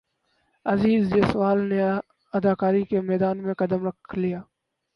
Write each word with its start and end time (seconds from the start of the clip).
عزیر 0.65 1.03
جسوال 1.11 1.59
نے 1.69 1.81
اداکاری 2.33 2.83
کے 2.85 3.01
میدان 3.01 3.43
میں 3.43 3.53
قدم 3.57 3.87
رکھ 3.87 4.15
لیا 4.15 4.39